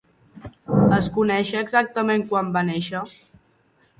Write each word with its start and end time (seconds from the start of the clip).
Es 0.99 1.09
coneix 1.17 1.51
exactament 1.61 2.25
quan 2.31 2.51
va 2.57 2.63
néixer? 2.73 3.03